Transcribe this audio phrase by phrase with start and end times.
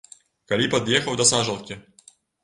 [0.53, 1.77] Калі пад'ехаў да сажалкі.